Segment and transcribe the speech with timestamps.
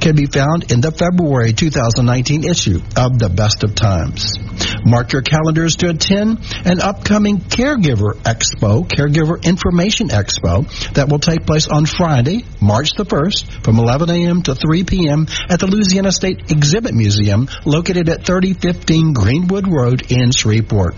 [0.00, 4.34] can be found in the February 2019 issue of the Best of Times.
[4.84, 11.46] Mark your calendars to attend an upcoming Caregiver Expo, Caregiver Information Expo, that will take
[11.46, 14.42] place on Friday, March the 1st from 11 a.m.
[14.42, 15.26] to 3 p.m.
[15.48, 20.96] at the Louisiana State Exhibit Museum located at 3015 Greenwood Road in Shreveport.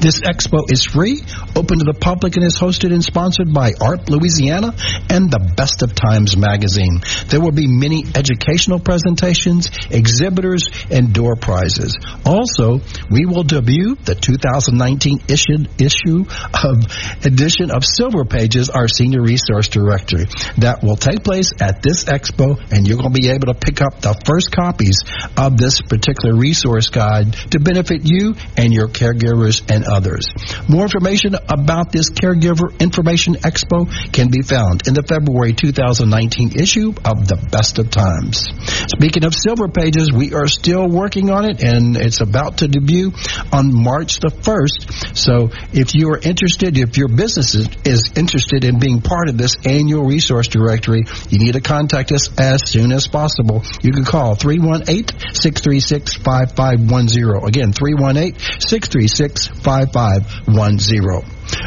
[0.00, 1.22] This expo is free,
[1.56, 4.74] open to the public, and is hosted and sponsored by AARP Louisiana
[5.08, 7.00] and the Best of Times magazine.
[7.28, 11.96] There will be many educational presentations, exhibitors, and door prizes.
[12.24, 16.84] Also, we will debut the 2019 issue, issue of
[17.24, 20.26] edition of Silver Pages, our senior resource directory.
[20.58, 23.80] That will take place at this expo, and you're going to be able to pick
[23.80, 24.98] up the first copies
[25.36, 30.26] of this particular resource guide to benefit you and your caregivers and others.
[30.68, 36.94] More information about this Caregiver Information Expo can be found in the February 2019 issue
[37.04, 38.48] of The Best of Times.
[38.88, 43.12] Speaking of Silver Pages, we are still working on it and it's about to debut
[43.52, 45.16] on March the 1st.
[45.16, 49.38] So if you are interested, if your business is, is interested in being part of
[49.38, 53.64] this annual resource directory, you need to contact us as soon as possible.
[53.82, 57.48] You can call 318 636 5510.
[57.48, 59.73] Again, 318 636 5510.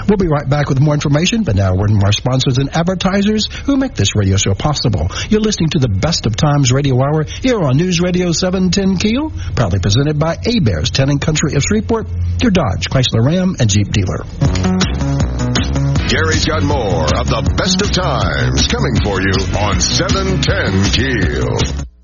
[0.08, 3.48] We'll be right back with more information, but now we're from our sponsors and advertisers
[3.66, 5.08] who make this radio show possible.
[5.30, 9.32] You're listening to the Best of Times Radio Hour here on News Radio 710 Keel,
[9.56, 12.08] proudly presented by Hebert's, Town Country of Shreveport,
[12.42, 14.24] your Dodge, Chrysler Ram, and Jeep dealer.
[16.08, 21.97] Gary's got more of the best of times coming for you on 710 Keel.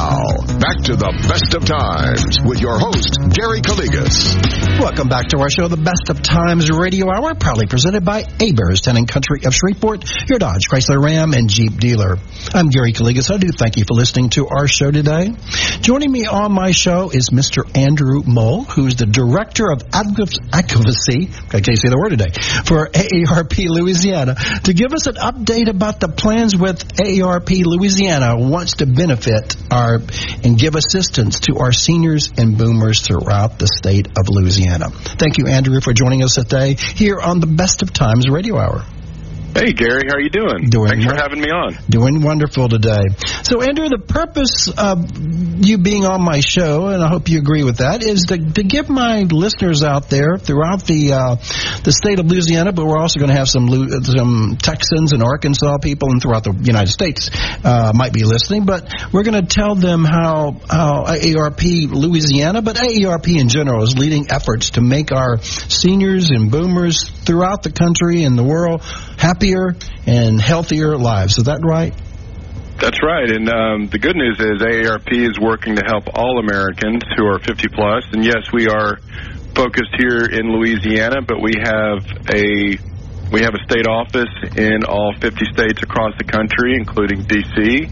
[0.00, 4.32] Back to the best of times with your host, Gary Calligas.
[4.80, 8.80] Welcome back to our show, the Best of Times Radio Hour, proudly presented by Hebert's,
[8.80, 12.16] Town Country of Shreveport, your Dodge, Chrysler Ram, and Jeep dealer.
[12.54, 13.30] I'm Gary Calligas.
[13.30, 15.32] I do thank you for listening to our show today.
[15.82, 17.68] Joining me on my show is Mr.
[17.76, 20.62] Andrew Muhl, who's the Director of Advocacy, I
[21.60, 22.32] can't say the word today,
[22.64, 28.76] for AARP Louisiana, to give us an update about the plans with AARP Louisiana wants
[28.76, 29.89] to benefit our
[30.44, 34.90] and give assistance to our seniors and boomers throughout the state of Louisiana.
[34.90, 38.84] Thank you, Andrew, for joining us today here on the Best of Times Radio Hour.
[39.52, 40.70] Hey, Gary, how are you doing?
[40.70, 41.76] Doing Thanks for having me on.
[41.90, 43.02] Doing wonderful today.
[43.42, 45.10] So, Andrew, the purpose of
[45.66, 48.62] you being on my show, and I hope you agree with that, is to, to
[48.62, 51.34] give my listeners out there throughout the uh,
[51.82, 53.66] the state of Louisiana, but we're also going to have some
[54.04, 57.28] some Texans and Arkansas people, and throughout the United States
[57.64, 58.66] uh, might be listening.
[58.66, 63.98] But we're going to tell them how how AARP Louisiana, but AARP in general, is
[63.98, 68.82] leading efforts to make our seniors and boomers throughout the country and the world
[69.40, 69.74] happier
[70.06, 71.38] and healthier lives.
[71.38, 71.94] Is that right?
[72.78, 73.28] That's right.
[73.28, 77.38] And um, the good news is AARP is working to help all Americans who are
[77.38, 78.04] 50 plus.
[78.12, 78.96] And yes, we are
[79.54, 82.78] focused here in Louisiana, but we have a
[83.30, 87.86] we have a state office in all 50 states across the country, including D.C.,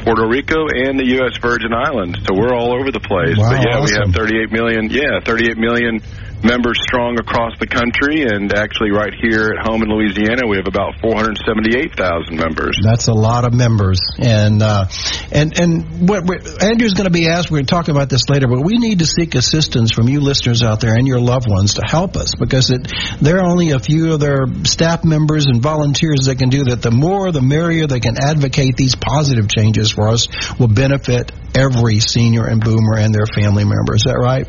[0.00, 1.36] Puerto Rico, and the U.S.
[1.36, 2.16] Virgin Islands.
[2.24, 3.36] So we're all over the place.
[3.36, 4.88] Wow, but yeah, we have 38 million.
[4.88, 6.00] Yeah, 38 million
[6.42, 10.66] members strong across the country, and actually right here at home in Louisiana, we have
[10.66, 12.78] about 478,000 members.
[12.82, 14.86] That's a lot of members, and uh,
[15.30, 16.24] and and what
[16.62, 17.50] Andrew's going to be asked.
[17.50, 20.20] We're going to talk about this later, but we need to seek assistance from you
[20.20, 22.90] listeners out there and your loved ones to help us because it
[23.20, 26.82] there are only a few of their staff members and volunteers that can do that.
[26.82, 27.86] The more, the merrier.
[27.86, 30.28] They can advocate these positive changes for us
[30.58, 33.94] will benefit every senior and boomer and their family member.
[33.94, 34.46] Is that right?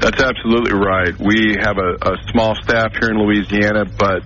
[0.00, 1.12] That's absolutely right.
[1.18, 4.24] We have a, a small staff here in Louisiana, but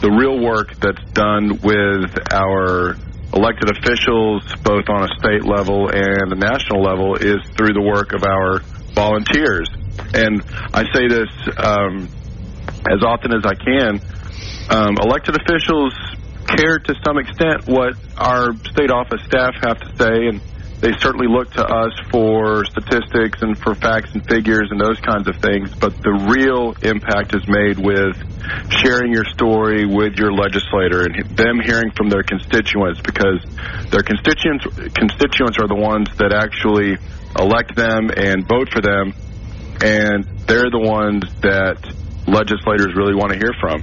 [0.00, 2.94] the real work that's done with our
[3.34, 8.14] elected officials, both on a state level and a national level, is through the work
[8.14, 8.60] of our
[8.94, 9.68] volunteers.
[10.14, 10.40] And
[10.72, 11.28] I say this
[11.58, 12.08] um,
[12.88, 14.00] as often as I can.
[14.70, 15.94] Um, elected officials
[16.46, 20.40] care to some extent what our state office staff have to say, and
[20.80, 25.28] they certainly look to us for statistics and for facts and figures and those kinds
[25.28, 25.74] of things.
[25.74, 28.14] But the real impact is made with
[28.70, 33.42] sharing your story with your legislator and them hearing from their constituents because
[33.90, 34.64] their constituents
[34.94, 36.96] constituents are the ones that actually
[37.38, 39.12] elect them and vote for them,
[39.82, 41.82] and they're the ones that
[42.26, 43.82] legislators really want to hear from.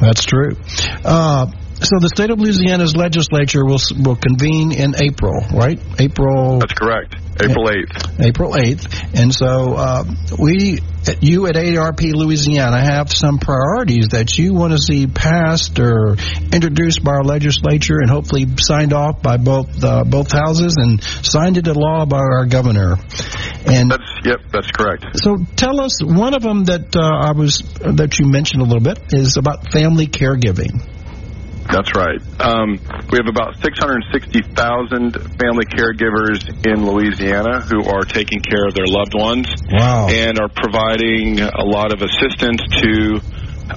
[0.00, 0.56] That's true.
[1.04, 1.46] Uh,
[1.82, 5.80] so the state of Louisiana's legislature will will convene in April, right?
[5.98, 7.16] April That's correct.
[7.40, 8.24] April 8th.
[8.24, 9.20] April 8th.
[9.20, 10.04] And so uh,
[10.38, 10.80] we,
[11.20, 16.16] you at AARP Louisiana, have some priorities that you want to see passed or
[16.52, 21.56] introduced by our legislature and hopefully signed off by both uh, both houses and signed
[21.56, 22.96] into law by our governor.
[23.66, 25.06] And That's yep, that's correct.
[25.14, 28.80] so tell us one of them that uh, I was that you mentioned a little
[28.82, 30.91] bit is about family caregiving.
[31.72, 32.20] That's right.
[32.38, 32.78] Um,
[33.10, 39.14] we have about 660,000 family caregivers in Louisiana who are taking care of their loved
[39.14, 40.08] ones Wow.
[40.10, 43.20] and are providing a lot of assistance to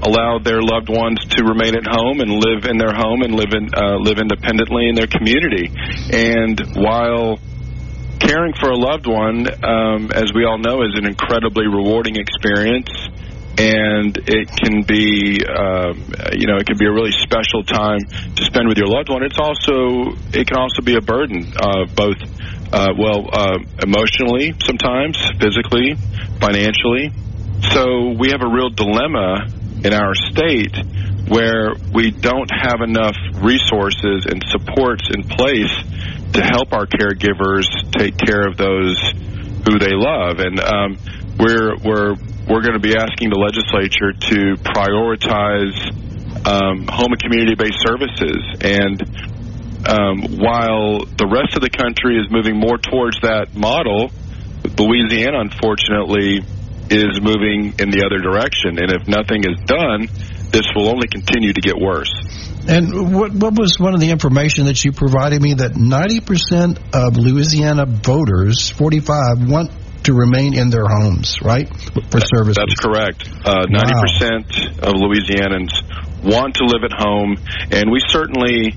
[0.03, 3.53] allow their loved ones to remain at home and live in their home and live
[3.55, 5.71] in uh, live independently in their community.
[6.11, 7.39] And while
[8.19, 12.89] caring for a loved one, um, as we all know, is an incredibly rewarding experience,
[13.57, 17.99] and it can be, um, you know, it can be a really special time
[18.35, 19.23] to spend with your loved one.
[19.23, 22.17] It's also, it can also be a burden, uh, both,
[22.73, 25.95] uh, well, uh, emotionally sometimes, physically,
[26.39, 27.11] financially.
[27.71, 29.47] So we have a real dilemma
[29.83, 30.75] in our state
[31.27, 35.73] where we don't have enough resources and supports in place
[36.33, 38.99] to help our caregivers take care of those
[39.65, 40.97] who they love, and um,
[41.39, 42.15] we're we're
[42.47, 45.73] we're going to be asking the legislature to prioritize
[46.45, 48.37] um, home and community-based services.
[48.61, 49.01] And
[49.87, 54.11] um, while the rest of the country is moving more towards that model,
[54.77, 56.45] Louisiana, unfortunately,
[56.89, 58.77] is moving in the other direction.
[58.77, 60.05] And if nothing is done,
[60.51, 62.13] this will only continue to get worse.
[62.67, 67.17] And what what was one of the information that you provided me that 90% of
[67.17, 69.71] Louisiana voters, 45, want
[70.05, 71.67] to remain in their homes, right?
[71.67, 72.57] For services.
[72.57, 73.27] That's correct.
[73.43, 75.73] Uh, 90% of Louisianans
[76.23, 77.37] want to live at home,
[77.71, 78.73] and we certainly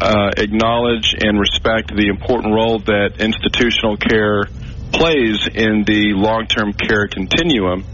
[0.00, 4.44] uh, acknowledge and respect the important role that institutional care
[4.92, 7.84] plays in the long term care continuum.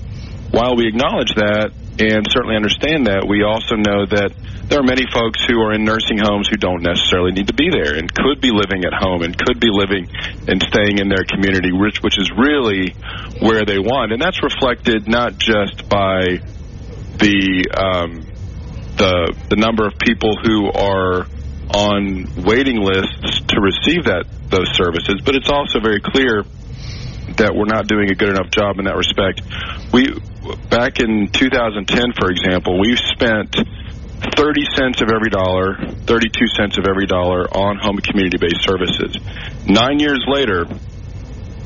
[0.50, 4.32] While we acknowledge that and certainly understand that, we also know that
[4.68, 7.70] there are many folks who are in nursing homes who don't necessarily need to be
[7.70, 10.08] there and could be living at home and could be living
[10.48, 12.90] and staying in their community, which, which is really
[13.40, 14.12] where they want.
[14.12, 16.42] And that's reflected not just by
[17.18, 18.26] the um,
[18.96, 21.26] the the number of people who are
[21.74, 26.44] on waiting lists to receive that those services, but it's also very clear
[27.36, 29.42] that we're not doing a good enough job in that respect.
[29.92, 30.14] We
[30.70, 33.56] back in 2010, for example, we spent
[34.34, 39.16] 30 cents of every dollar, 32 cents of every dollar on home community based services.
[39.66, 40.66] Nine years later,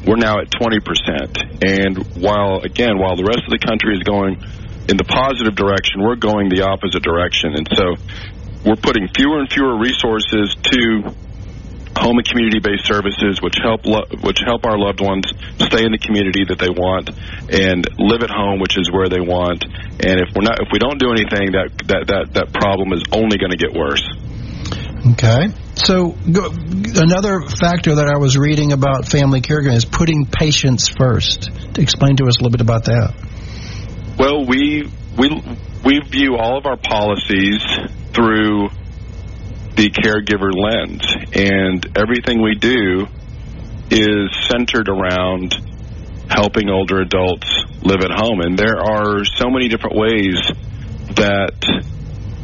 [0.06, 1.64] we're now at 20%.
[1.64, 4.42] And while, again, while the rest of the country is going
[4.88, 7.54] in the positive direction, we're going the opposite direction.
[7.54, 7.96] And so
[8.64, 11.14] we're putting fewer and fewer resources to
[12.00, 15.28] home and community-based services, which help lo- which help our loved ones
[15.60, 17.12] stay in the community that they want
[17.52, 19.64] and live at home, which is where they want.
[19.64, 23.04] And if we're not, if we don't do anything, that that that that problem is
[23.12, 24.02] only going to get worse.
[25.12, 25.48] Okay.
[25.74, 31.48] So go, another factor that I was reading about family caregiving is putting patients first.
[31.78, 33.14] Explain to us a little bit about that.
[34.18, 35.28] Well, we we
[35.84, 37.60] we view all of our policies
[38.12, 38.68] through
[39.80, 41.00] the caregiver lens.
[41.32, 43.08] And everything we do
[43.90, 45.56] is centered around
[46.28, 47.48] helping older adults
[47.80, 48.40] live at home.
[48.40, 50.36] And there are so many different ways
[51.16, 51.64] that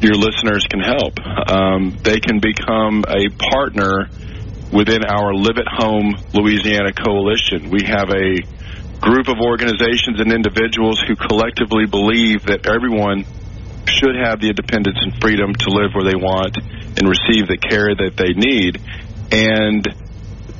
[0.00, 1.20] your listeners can help.
[1.20, 4.08] Um, they can become a partner
[4.72, 7.68] within our Live at Home Louisiana Coalition.
[7.68, 8.40] We have a
[9.00, 13.26] group of organizations and individuals who collectively believe that everyone
[13.88, 17.94] should have the independence and freedom to live where they want and receive the care
[17.94, 18.80] that they need.
[19.30, 19.84] And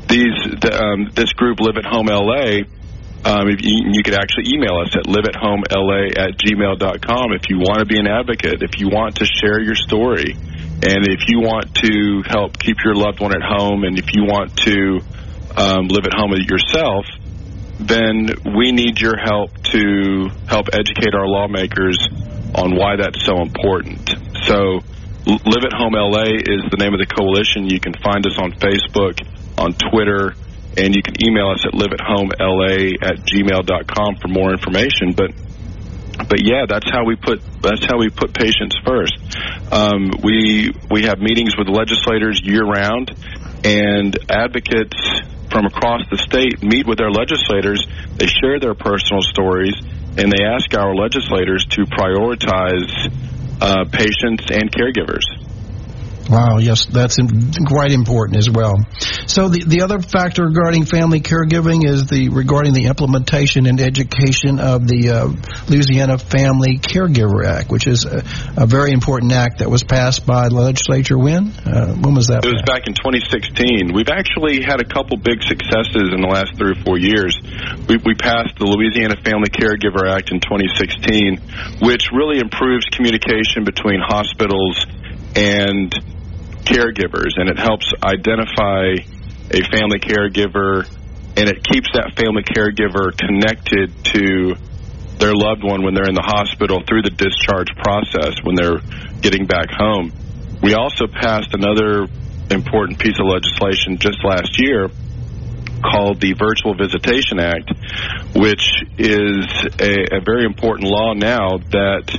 [0.09, 2.67] these the, um, this group, Live at Home LA,
[3.27, 7.87] um, you, you, could actually email us at liveathomela at gmail.com if you want to
[7.87, 12.23] be an advocate, if you want to share your story, and if you want to
[12.29, 15.01] help keep your loved one at home, and if you want to
[15.57, 17.07] um, live at home yourself,
[17.81, 21.99] then we need your help to help educate our lawmakers
[22.57, 24.09] on why that's so important.
[24.45, 24.81] So,
[25.27, 27.69] Live at Home LA is the name of the coalition.
[27.69, 29.19] You can find us on Facebook,
[29.59, 30.35] on Twitter,
[30.77, 35.13] and you can email us at liveathomela at gmail.com for more information.
[35.13, 35.35] But
[36.29, 39.19] but yeah, that's how we put that's how we put patients first.
[39.71, 43.11] Um, we we have meetings with legislators year round,
[43.65, 44.97] and advocates
[45.51, 47.87] from across the state meet with their legislators.
[48.17, 49.75] They share their personal stories,
[50.19, 52.91] and they ask our legislators to prioritize
[53.61, 55.25] uh, patients and caregivers.
[56.29, 57.19] Wow, yes, that's
[57.69, 58.75] quite important as well.
[59.27, 64.59] So the the other factor regarding family caregiving is the regarding the implementation and education
[64.59, 65.31] of the uh,
[65.71, 68.25] Louisiana Family Caregiver Act, which is a,
[68.57, 71.17] a, very important act that was passed by the legislature.
[71.17, 71.55] When?
[71.63, 72.45] Uh, when was that?
[72.45, 73.95] It was back in 2016.
[73.95, 77.39] We've actually had a couple big successes in the last three or four years.
[77.87, 84.03] We, we passed the Louisiana Family Caregiver Act in 2016, which really improves communication between
[84.03, 84.87] hospitals
[85.37, 85.95] and
[86.67, 88.99] caregivers, and it helps identify
[89.51, 90.85] a family caregiver,
[91.37, 94.57] and it keeps that family caregiver connected to
[95.19, 98.81] their loved one when they're in the hospital through the discharge process when they're
[99.21, 100.13] getting back home.
[100.63, 102.07] We also passed another
[102.51, 104.89] important piece of legislation just last year
[105.83, 107.71] called the Virtual Visitation Act,
[108.35, 109.47] which is
[109.81, 112.19] a, a very important law now that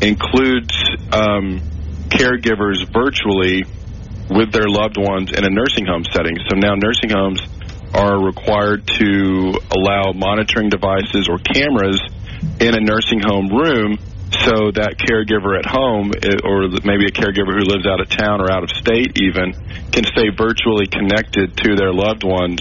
[0.00, 0.74] includes
[1.12, 1.60] um,
[2.08, 3.64] caregivers virtually
[4.28, 6.36] with their loved ones in a nursing home setting.
[6.48, 7.42] So now nursing homes
[7.94, 12.00] are required to allow monitoring devices or cameras
[12.60, 13.98] in a nursing home room
[14.42, 18.40] so that caregiver at home eh, or maybe a caregiver who lives out of town
[18.40, 19.54] or out of state even
[19.92, 22.58] can stay virtually connected to their loved ones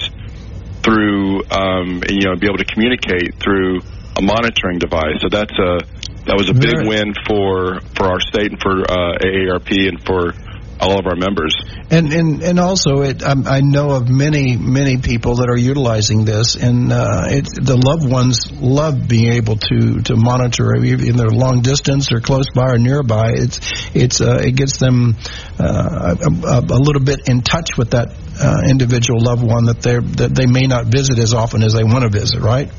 [0.85, 3.81] through um, you know be able to communicate through
[4.15, 5.81] a monitoring device so that's a
[6.29, 10.31] that was a big win for for our state and for uh, AARP and for
[10.79, 11.55] all of our members.
[11.89, 16.25] And and and also, it um, I know of many many people that are utilizing
[16.25, 21.29] this, and uh, it, the loved ones love being able to to monitor in their
[21.29, 23.31] long distance or close by or nearby.
[23.35, 23.59] It's
[23.93, 25.15] it's uh, it gets them
[25.59, 28.09] uh, a, a, little bit in touch with that
[28.41, 31.83] uh, individual loved one that they that they may not visit as often as they
[31.83, 32.41] want to visit.
[32.41, 32.71] Right.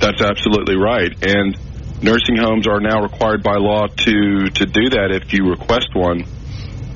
[0.00, 1.56] That's absolutely right, and
[2.02, 6.24] nursing homes are now required by law to to do that if you request one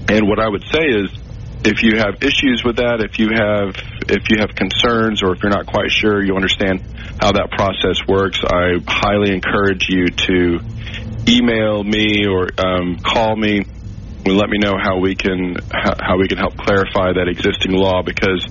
[0.08, 1.10] and what I would say is,
[1.64, 3.76] if you have issues with that, if you have
[4.08, 6.80] if you have concerns, or if you're not quite sure, you understand
[7.20, 10.60] how that process works, I highly encourage you to
[11.28, 13.66] email me or um, call me
[14.24, 18.02] and let me know how we can how we can help clarify that existing law.
[18.02, 18.46] Because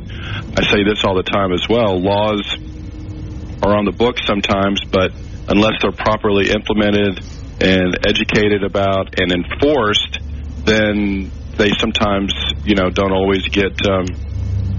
[0.55, 2.43] I say this all the time as well: laws
[3.63, 5.11] are on the books sometimes, but
[5.47, 7.23] unless they're properly implemented
[7.61, 10.19] and educated about and enforced,
[10.65, 12.33] then they sometimes,
[12.63, 14.05] you know, don't always get, um,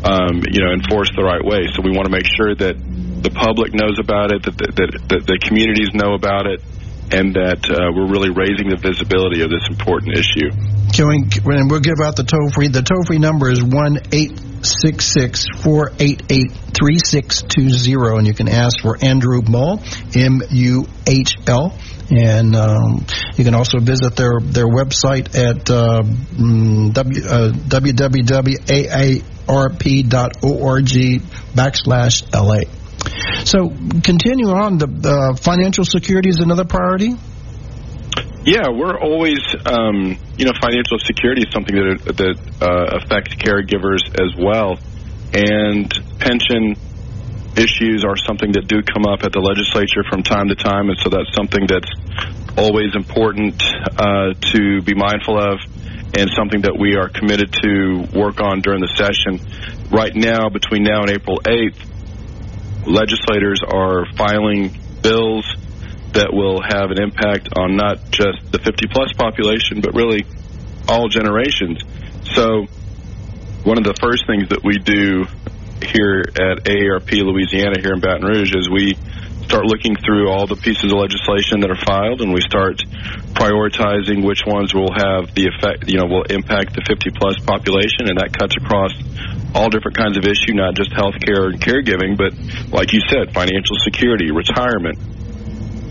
[0.04, 1.66] um, you know, enforced the right way.
[1.74, 2.76] So we want to make sure that
[3.22, 6.62] the public knows about it, that the, that, that the communities know about it,
[7.10, 10.50] and that uh, we're really raising the visibility of this important issue.
[10.92, 11.24] Can we,
[11.56, 12.68] and we'll give out the toll free.
[12.68, 17.70] The toll free number is one eight six six four eight eight three six two
[17.70, 19.82] zero, and you can ask for Andrew Muhl,
[20.14, 21.76] M U H L.
[22.10, 23.04] And um,
[23.36, 28.48] you can also visit their their website at uh, mm, w, uh, www.aarp.org
[31.54, 32.60] backslash LA.
[33.44, 33.68] So
[34.02, 34.78] continue on.
[34.78, 37.14] The uh, financial security is another priority.
[38.44, 44.00] Yeah, we're always, um, you know, financial security is something that that uh, affects caregivers
[44.16, 44.78] as well,
[45.34, 46.76] and pension
[47.56, 50.98] issues are something that do come up at the legislature from time to time, and
[50.98, 51.90] so that's something that's
[52.56, 53.62] always important
[53.96, 55.60] uh, to be mindful of,
[56.14, 59.38] and something that we are committed to work on during the session.
[59.90, 61.78] Right now, between now and April 8th,
[62.86, 65.44] legislators are filing bills
[66.12, 70.24] that will have an impact on not just the 50 plus population, but really
[70.88, 71.82] all generations.
[72.34, 72.66] So,
[73.62, 75.26] one of the first things that we do
[75.82, 78.94] here at AARP Louisiana, here in Baton Rouge, is we
[79.48, 82.84] start looking through all the pieces of legislation that are filed, and we start
[83.32, 88.12] prioritizing which ones will have the effect, you know, will impact the 50 plus population,
[88.12, 88.92] and that cuts across
[89.54, 92.36] all different kinds of issue, not just health care and caregiving, but
[92.68, 94.98] like you said, financial security, retirement,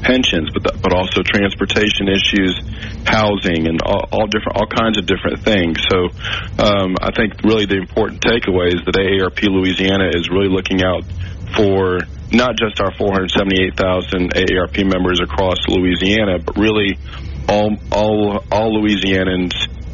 [0.02, 2.60] pensions, but but also transportation issues,
[3.06, 5.82] housing, and all, all different all kinds of different things.
[5.90, 6.10] So
[6.60, 11.04] um, I think really the important takeaway is that AARP Louisiana is really looking out
[11.56, 12.00] for
[12.32, 16.98] not just our 478,000 AARP members across Louisiana, but really
[17.48, 19.54] all all all Louisianans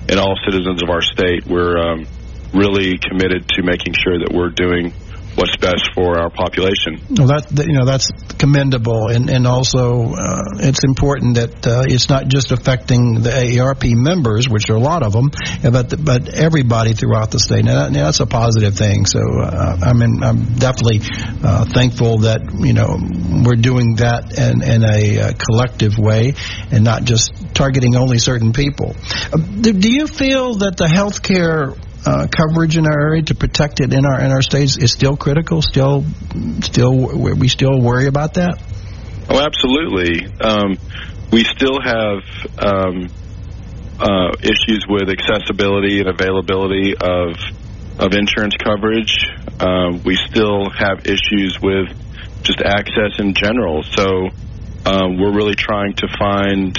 [0.10, 1.46] and all citizens of our state.
[1.46, 2.06] We're um,
[2.54, 4.94] really committed to making sure that we're doing
[5.36, 7.02] what's best for our population.
[7.10, 12.10] Well, that you know that's commendable, and and also uh, it's important that uh, it's
[12.10, 15.32] not just affecting the AARP members, which are a lot of them,
[15.64, 17.66] but but everybody throughout the state.
[17.66, 19.06] Now, now that's a positive thing.
[19.06, 21.02] So uh, I mean, I'm definitely
[21.44, 22.98] uh, thankful that you know
[23.46, 26.34] we're doing that in in a uh, collective way,
[26.72, 28.96] and not just targeting only certain people.
[29.32, 33.80] Uh, do, do you feel that the healthcare uh, coverage in our area to protect
[33.80, 35.62] it in our in our states is still critical.
[35.62, 36.04] Still,
[36.62, 38.62] still we still worry about that.
[39.30, 40.28] Oh, absolutely.
[40.42, 40.78] Um,
[41.32, 42.24] we still have
[42.60, 43.10] um,
[44.00, 47.36] uh, issues with accessibility and availability of
[48.00, 49.26] of insurance coverage.
[49.60, 51.88] Uh, we still have issues with
[52.44, 53.84] just access in general.
[53.84, 54.30] So
[54.86, 56.78] um, we're really trying to find,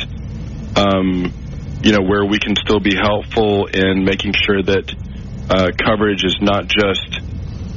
[0.76, 1.32] um,
[1.82, 4.94] you know, where we can still be helpful in making sure that
[5.50, 7.20] uh, coverage is not just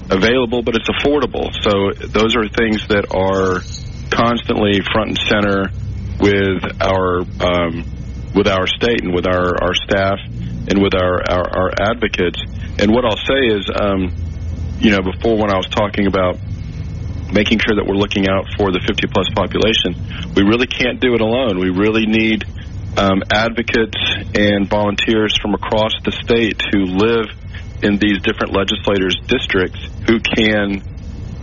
[0.09, 1.51] available, but it's affordable.
[1.63, 3.61] So those are things that are
[4.09, 5.67] constantly front and center
[6.19, 7.83] with our um,
[8.33, 10.19] with our state and with our, our staff
[10.69, 12.39] and with our, our, our advocates.
[12.77, 14.13] And what I'll say is, um,
[14.79, 16.37] you know, before when I was talking about
[17.33, 19.95] making sure that we're looking out for the 50 plus population,
[20.35, 21.59] we really can't do it alone.
[21.59, 22.45] We really need
[22.97, 23.97] um, advocates
[24.35, 27.27] and volunteers from across the state who live
[27.81, 30.81] in these different legislators' districts who can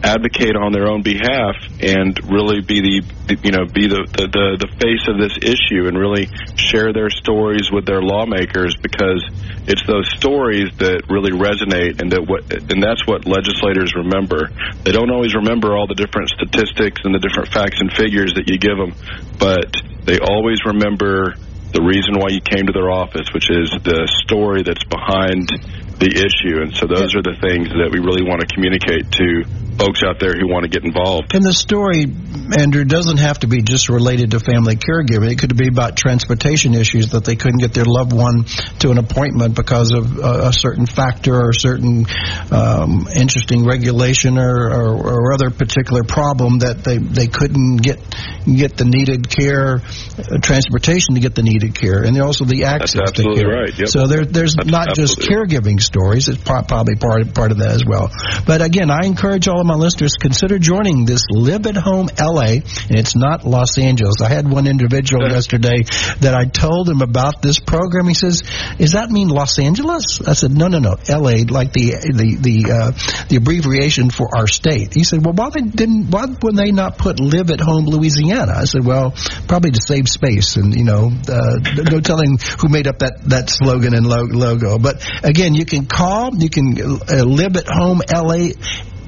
[0.04, 4.28] advocate on their own behalf and really be the you know be the, the
[4.60, 6.28] the, face of this issue and really
[6.60, 9.24] share their stories with their lawmakers because
[9.64, 14.52] it's those stories that really resonate and that what and that's what legislators remember.
[14.84, 18.44] They don't always remember all the different statistics and the different facts and figures that
[18.50, 18.92] you give them
[19.38, 19.72] but
[20.04, 21.34] they always remember
[21.74, 25.50] the reason why you came to their office, which is the story that's behind
[25.98, 26.62] the issue.
[26.62, 29.42] And so those are the things that we really want to communicate to
[29.78, 31.34] folks out there who want to get involved.
[31.34, 32.06] And the story,
[32.58, 35.30] Andrew, doesn't have to be just related to family caregiving.
[35.30, 38.44] It could be about transportation issues that they couldn't get their loved one
[38.80, 42.06] to an appointment because of a, a certain factor or a certain
[42.50, 47.98] um, interesting regulation or, or, or, other particular problem that they, they couldn't get
[48.44, 52.92] get the needed care, uh, transportation to get the needed care, and also the access
[52.92, 53.60] That's absolutely to care.
[53.60, 53.78] Right.
[53.78, 53.88] Yep.
[53.88, 57.84] So there, there's That's not just caregiving stories; it's probably part part of that as
[57.84, 58.12] well.
[58.46, 62.98] But again, I encourage all my listeners consider joining this Live at Home LA, and
[62.98, 64.16] it's not Los Angeles.
[64.22, 65.82] I had one individual yesterday
[66.20, 68.06] that I told him about this program.
[68.06, 68.42] He says,
[68.78, 72.72] "Does that mean Los Angeles?" I said, "No, no, no, LA, like the the the
[72.72, 76.10] uh, the abbreviation for our state." He said, "Well, why they didn't?
[76.10, 79.14] Why would they not put Live at Home Louisiana?" I said, "Well,
[79.48, 81.56] probably to save space, and you know, uh,
[81.90, 86.34] no telling who made up that that slogan and logo." But again, you can call,
[86.36, 88.52] you can uh, Live at Home LA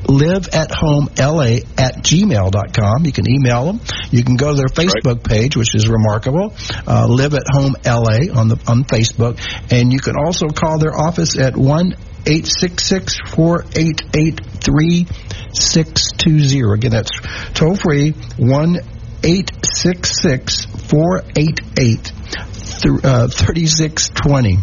[0.08, 3.04] live at home la at gmail.com.
[3.04, 3.80] You can email them.
[4.10, 5.24] You can go to their Facebook right.
[5.24, 6.54] page, which is remarkable.
[6.86, 9.40] Uh, live at home la on the on Facebook,
[9.70, 11.94] and you can also call their office at one
[12.26, 16.74] 866 488 3620.
[16.74, 17.12] Again, that's
[17.54, 18.76] toll free 1
[19.22, 22.12] 866 488
[23.30, 24.58] 3620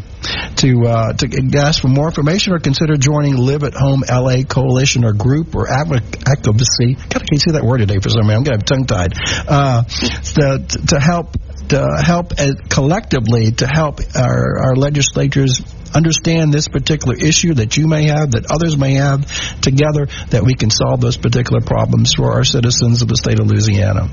[0.57, 5.05] to uh, to ask for more information or consider joining Live at Home LA Coalition
[5.05, 6.95] or group or advocacy.
[6.95, 8.37] God, I can't say that word today for some reason.
[8.37, 9.13] I'm going to have tongue tied.
[9.47, 11.37] Uh, to, to help
[11.69, 15.61] to help uh, collectively to help our, our legislatures
[15.93, 19.25] understand this particular issue that you may have, that others may have,
[19.61, 23.47] together that we can solve those particular problems for our citizens of the state of
[23.47, 24.09] Louisiana.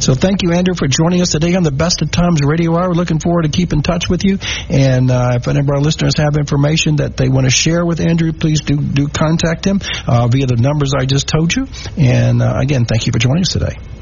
[0.00, 2.88] So thank you, Andrew, for joining us today on the Best of Times Radio Hour.
[2.88, 4.38] We're looking forward to keep in touch with you.
[4.68, 8.00] And uh, if any of our listeners have information that they want to share with
[8.00, 11.66] Andrew, please do do contact him uh, via the numbers I just told you.
[11.96, 13.97] And uh, again, thank you for joining us today.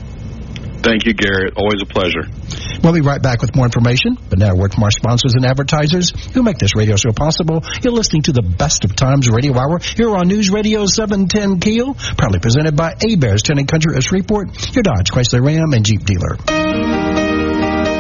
[0.86, 1.54] Thank you, Garrett.
[1.56, 2.22] Always a pleasure.
[2.80, 5.44] We'll be right back with more information, but now a word from our sponsors and
[5.44, 7.64] advertisers who make this radio show possible.
[7.82, 11.94] You're listening to the Best of Times Radio Hour here on News Radio 710 Keel,
[12.16, 16.36] proudly presented by Hebert's and Country of Shreveport, your Dodge, Chrysler, Ram, and Jeep dealer.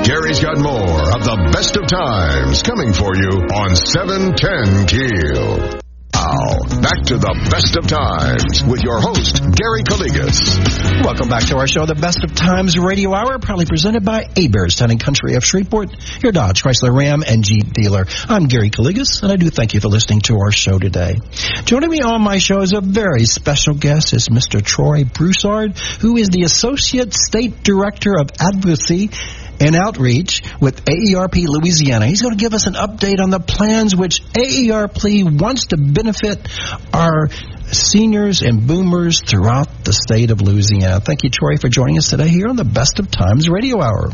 [0.06, 5.85] Gary's got more of the Best of Times coming for you on 710 Keel.
[6.16, 11.04] Now, back to the best of times with your host, Gary Calligas.
[11.04, 14.76] Welcome back to our show, the Best of Times Radio Hour, proudly presented by Hebert's,
[14.76, 18.06] Town and Country of Shreveport, your Dodge, Chrysler, Ram, and Jeep dealer.
[18.30, 21.20] I'm Gary Calligas, and I do thank you for listening to our show today.
[21.66, 24.64] Joining me on my show is a very special guest, is Mr.
[24.64, 29.10] Troy Broussard, who is the Associate State Director of Advocacy
[29.60, 32.06] and outreach with AARP Louisiana.
[32.06, 36.46] He's going to give us an update on the plans which AARP wants to benefit
[36.92, 37.28] our
[37.72, 41.00] seniors and boomers throughout the state of Louisiana.
[41.00, 44.10] Thank you, Troy, for joining us today here on the Best of Times Radio Hour.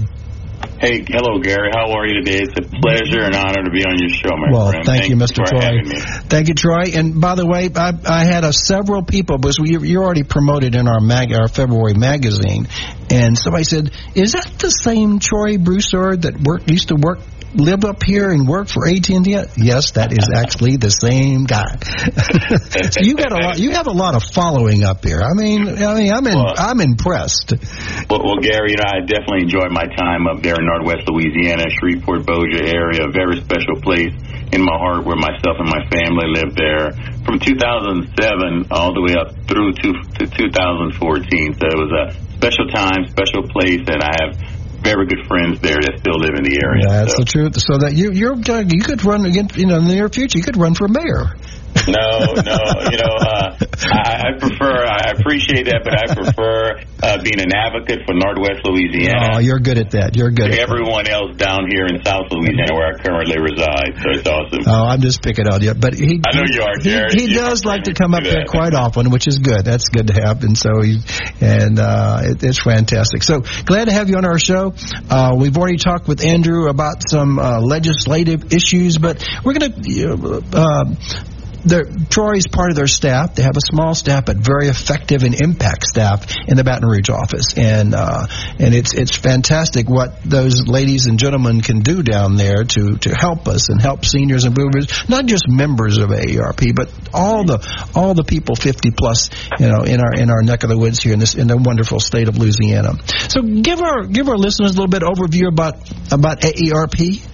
[0.83, 1.71] Hey, hello, Gary.
[1.73, 2.43] How are you today?
[2.43, 4.85] It's a pleasure and honor to be on your show, my well, friend.
[4.85, 5.47] Thank, thank you, Mr.
[5.47, 6.23] Troy.
[6.29, 6.99] Thank you, Troy.
[6.99, 10.75] And by the way, I, I had a, several people because we, you're already promoted
[10.75, 12.67] in our mag, our February magazine,
[13.13, 17.19] and somebody said, "Is that the same Troy Broussard that worked used to work
[17.55, 19.29] live up here and work for AT&T?
[19.57, 21.77] Yes, that is actually the same guy.
[22.91, 23.59] so you got a lot.
[23.59, 25.21] You have a lot of following up here.
[25.21, 27.53] I mean, I mean, I'm in, well, I'm impressed.
[28.09, 31.69] Well, well, Gary, you know, I definitely enjoyed my time up there in Northwest Louisiana,
[31.69, 33.09] Shreveport, Bossier area.
[33.09, 34.15] A very special place
[34.53, 36.93] in my heart where myself and my family lived there
[37.25, 39.89] from 2007 all the way up through to,
[40.21, 41.55] to 2014.
[41.55, 44.35] So it was a special time, special place, and I have
[44.83, 46.83] very good friends there that still live in the area.
[46.91, 47.23] That's so.
[47.23, 47.55] the truth.
[47.63, 50.45] So that you you're you could run again, you know, in the near future, you
[50.45, 51.39] could run for mayor.
[51.89, 52.59] No, no,
[52.91, 53.57] you know, uh,
[53.91, 58.63] I, I prefer, I appreciate that, but I prefer uh, being an advocate for Northwest
[58.65, 59.35] Louisiana.
[59.35, 60.15] Oh, you're good at that.
[60.15, 60.53] You're good.
[60.53, 61.13] at everyone that.
[61.13, 64.65] else down here in South Louisiana, where I currently reside, so it's awesome.
[64.67, 66.21] Oh, I'm just picking on you, but he.
[66.23, 67.15] I know you are, Jared.
[67.19, 69.65] He, he does like to come up here quite often, which is good.
[69.65, 71.01] That's good to have, and so he,
[71.41, 73.23] and uh, it, it's fantastic.
[73.23, 74.75] So glad to have you on our show.
[75.11, 79.83] Uh, we've already talked with Andrew about some uh, legislative issues, but we're going to
[81.65, 83.35] their, Troy's part of their staff.
[83.35, 87.11] They have a small staff, but very effective and impact staff in the Baton Rouge
[87.11, 88.27] office, and uh,
[88.59, 93.11] and it's it's fantastic what those ladies and gentlemen can do down there to to
[93.15, 97.91] help us and help seniors and boomers, not just members of AARP, but all the
[97.95, 101.03] all the people 50 plus, you know, in our in our neck of the woods
[101.03, 102.95] here in this in the wonderful state of Louisiana.
[103.29, 105.77] So give our give our listeners a little bit overview about
[106.13, 107.29] about AARP.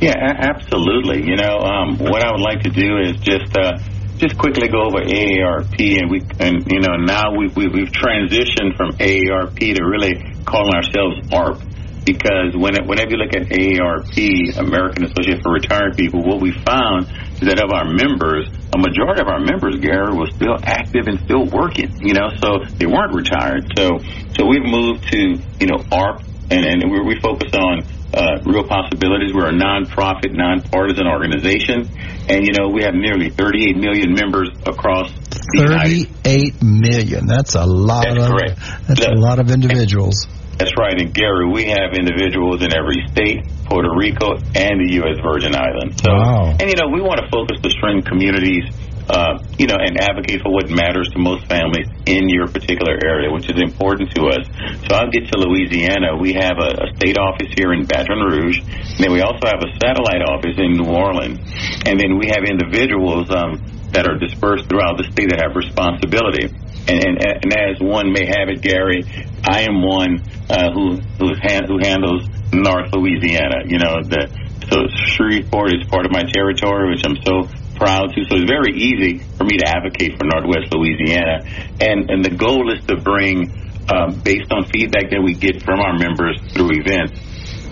[0.00, 1.28] Yeah, absolutely.
[1.28, 3.78] You know, um, what I would like to do is just uh,
[4.16, 8.76] just quickly go over AARP, and we and you know now we, we we've transitioned
[8.76, 11.62] from AARP to really calling ourselves ARP
[12.06, 16.52] because when it, whenever you look at AARP, American Association for Retired People, what we
[16.64, 17.06] found
[17.40, 21.20] is that of our members, a majority of our members, Gary, was still active and
[21.24, 21.92] still working.
[22.00, 23.68] You know, so they weren't retired.
[23.76, 24.00] So
[24.32, 28.64] so we've moved to you know ARP, and and we, we focus on uh, Real
[28.64, 29.32] Possibilities.
[29.34, 31.88] We're a nonprofit, nonpartisan organization,
[32.28, 35.12] and you know we have nearly 38 million members across.
[35.12, 37.26] the 38 million.
[37.26, 38.30] That's a lot that's of.
[38.30, 38.58] Correct.
[38.88, 40.26] That's a lot of individuals.
[40.60, 41.00] That's right.
[41.00, 45.16] And Gary, we have individuals in every state, Puerto Rico, and the U.S.
[45.24, 46.02] Virgin Islands.
[46.04, 46.52] So, wow.
[46.52, 48.68] and you know, we want to focus to strengthen communities
[49.08, 53.30] uh, you know, and advocate for what matters to most families in your particular area,
[53.30, 54.46] which is important to us.
[54.88, 56.16] So I'll get to Louisiana.
[56.16, 59.62] We have a, a state office here in Baton Rouge, and then we also have
[59.62, 61.38] a satellite office in New Orleans,
[61.86, 63.30] and then we have individuals.
[63.30, 66.46] Um, that are dispersed throughout the state that have responsibility.
[66.86, 69.02] And, and, and as one may have it, Gary,
[69.42, 73.66] I am one uh, who who, hand, who handles North Louisiana.
[73.66, 74.30] You know, the,
[74.70, 78.20] so Shreveport is part of my territory, which I'm so proud to.
[78.28, 81.48] So it's very easy for me to advocate for Northwest Louisiana.
[81.80, 83.48] And and the goal is to bring,
[83.88, 87.16] um, based on feedback that we get from our members through events,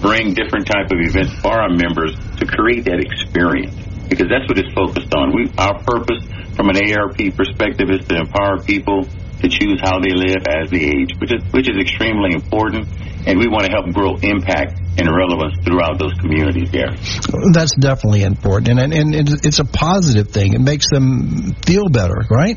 [0.00, 3.76] bring different type of events for our members to create that experience
[4.08, 5.36] because that's what it's focused on.
[5.36, 6.24] We our purpose
[6.56, 10.82] from an AARP perspective is to empower people to choose how they live as they
[10.82, 12.88] age, which is which is extremely important,
[13.28, 16.96] and we want to help grow impact and relevance throughout those communities there.
[17.52, 20.54] That's definitely important, and and, and it's a positive thing.
[20.54, 22.56] It makes them feel better, right?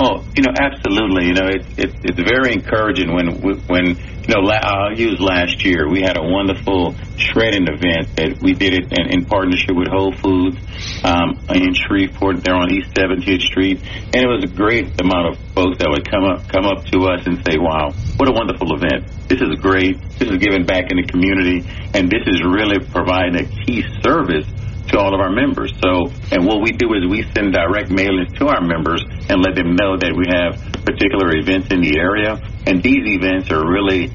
[0.00, 1.26] Oh, you know, absolutely.
[1.26, 3.96] You know, it's it's it's very encouraging when when
[4.28, 5.88] know, I'll use last year.
[5.88, 10.12] We had a wonderful shredding event that we did it in, in partnership with Whole
[10.12, 10.60] Foods
[11.02, 12.44] um, in Shreveport.
[12.44, 13.80] There on East 17th Street,
[14.12, 17.08] and it was a great amount of folks that would come up come up to
[17.08, 19.08] us and say, "Wow, what a wonderful event!
[19.28, 20.00] This is great.
[20.20, 21.64] This is giving back in the community,
[21.94, 24.46] and this is really providing a key service."
[24.88, 25.72] To all of our members.
[25.82, 29.54] So, and what we do is we send direct mailings to our members and let
[29.54, 32.40] them know that we have particular events in the area.
[32.66, 34.08] And these events are really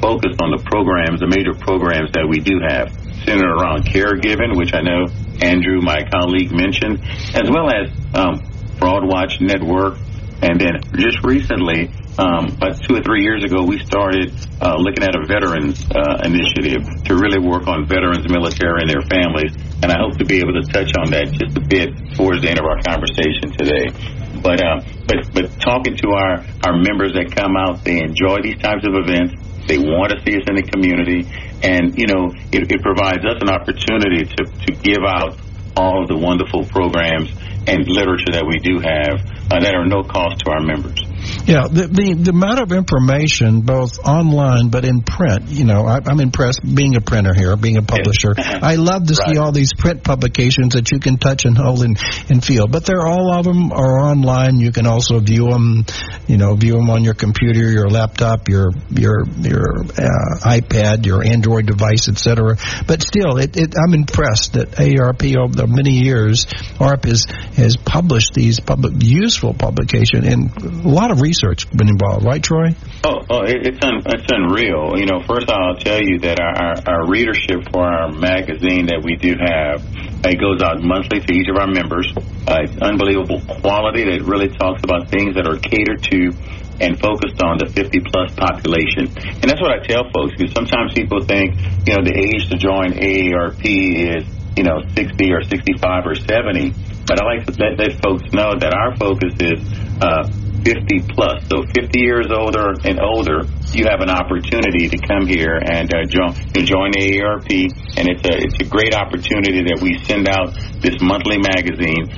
[0.00, 2.92] focused on the programs, the major programs that we do have,
[3.24, 5.08] centered around caregiving, which I know
[5.40, 8.40] Andrew, my colleague, mentioned, as well as um,
[8.78, 9.98] Fraud Watch Network.
[10.42, 14.30] And then just recently, um, about two or three years ago, we started
[14.62, 19.02] uh, looking at a veterans uh, initiative to really work on veterans, military, and their
[19.02, 19.50] families.
[19.82, 22.50] And I hope to be able to touch on that just a bit towards the
[22.50, 23.90] end of our conversation today.
[24.38, 28.62] But uh, but but talking to our our members that come out, they enjoy these
[28.62, 29.34] types of events.
[29.66, 31.26] They want to see us in the community,
[31.62, 35.38] and you know it, it provides us an opportunity to to give out
[35.76, 37.30] all of the wonderful programs
[37.66, 39.18] and literature that we do have
[39.50, 41.03] uh, that are no cost to our members.
[41.46, 45.96] Yeah, the, the, the amount of information, both online but in print, you know, I,
[45.98, 48.34] am I'm impressed being a printer here, being a publisher.
[48.36, 49.34] I love to right.
[49.34, 52.66] see all these print publications that you can touch and hold and, and feel.
[52.66, 54.58] But they're all of them are online.
[54.58, 55.84] You can also view them,
[56.26, 61.24] you know, view them on your computer, your laptop, your your your uh, iPad, your
[61.24, 62.56] Android device, etc.
[62.86, 66.46] But still, it, it, I'm impressed that AARP over the many years,
[66.78, 72.24] AARP has has published these public useful publication and a lot of research been involved,
[72.24, 72.74] right, Troy?
[73.04, 74.98] Oh, oh it's un, it's unreal.
[74.98, 79.16] You know, first I'll tell you that our, our readership for our magazine that we
[79.16, 79.82] do have,
[80.24, 82.12] it goes out monthly to each of our members.
[82.16, 86.32] Uh, it's unbelievable quality that really talks about things that are catered to
[86.80, 89.06] and focused on the 50 plus population.
[89.40, 91.54] And that's what I tell folks because sometimes people think,
[91.86, 96.74] you know, the age to join AARP is, you know, 60 or 65 or 70.
[97.06, 99.60] But I like to let, let folks know that our focus is
[100.00, 100.26] uh,
[100.64, 101.44] 50 plus.
[101.48, 106.04] So 50 years older and older, you have an opportunity to come here and uh,
[106.08, 106.32] join,
[106.64, 107.52] join the AARP.
[107.98, 112.08] And it's a, it's a great opportunity that we send out this monthly magazine.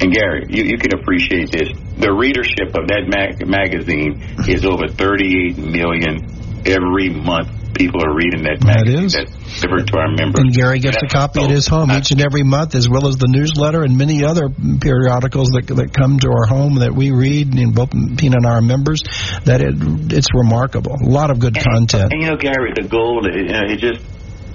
[0.00, 1.70] And Gary, you, you can appreciate this.
[1.96, 6.28] The readership of that mag- magazine is over 38 million
[6.66, 10.40] every month people are reading that magazine that that's delivered to our members.
[10.40, 13.16] And Gary gets a copy at his home each and every month, as well as
[13.16, 17.54] the newsletter and many other periodicals that that come to our home that we read
[17.54, 19.02] in both Pina and our members.
[19.44, 19.74] That it
[20.12, 20.94] it's remarkable.
[20.94, 22.12] A lot of good and, content.
[22.12, 24.00] And you know, Gary, the goal it, it just